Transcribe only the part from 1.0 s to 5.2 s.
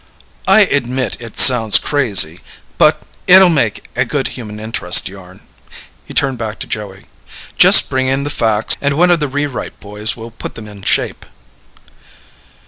it sounds crazy. But, it'll make a good human interest